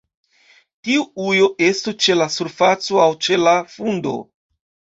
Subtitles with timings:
[0.87, 4.19] Tiu ujo estu ĉe la surfaco aŭ ĉe la fundo.